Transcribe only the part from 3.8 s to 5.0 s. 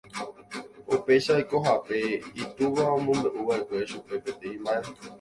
chupe peteĩ mba'e.